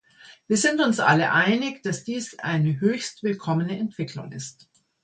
Wir 0.47 0.57
sind 0.57 0.81
uns 0.81 0.99
alle 0.99 1.31
einig, 1.31 1.83
dass 1.83 2.03
dies 2.03 2.39
eine 2.39 2.79
höchst 2.79 3.21
willkommene 3.21 3.77
Entwicklung 3.77 4.31
ist. 4.31 4.67